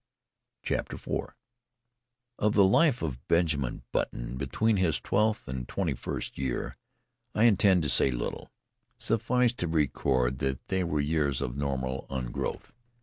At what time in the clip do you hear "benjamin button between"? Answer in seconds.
3.27-4.77